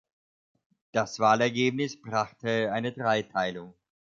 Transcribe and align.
Das 0.93 1.19
Wahlergebnis 1.19 2.01
brachte 2.01 2.71
eine 2.71 2.91
Dreiteilung. 2.91 3.75